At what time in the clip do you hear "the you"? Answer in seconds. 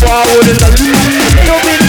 0.56-1.79